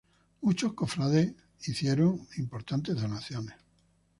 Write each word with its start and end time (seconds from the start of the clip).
Muchos 0.41 0.73
cofrades 0.73 1.31
hicieron 1.63 2.27
importantes 2.37 2.99
donaciones. 2.99 3.53